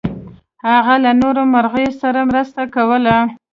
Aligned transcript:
هغه 0.69 0.95
له 1.03 1.11
نورو 1.21 1.41
مرغیو 1.53 1.97
سره 2.01 2.19
مرسته 2.29 2.61
کوله. 2.75 3.17